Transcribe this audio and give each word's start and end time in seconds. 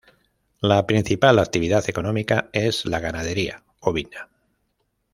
La 0.61 0.87
principal 0.87 1.37
actividad 1.37 1.87
económica 1.87 2.49
es 2.53 2.87
la 2.87 2.99
ganadería 2.99 3.63
ovina. 3.81 4.29